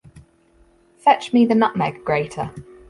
[0.97, 2.49] Fetch me the nutmeg-grater.